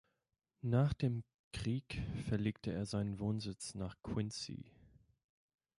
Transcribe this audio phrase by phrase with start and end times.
[0.63, 1.23] Nach dem
[1.53, 4.65] Krieg verlegte er seinen Wohnsitz nach Quincy.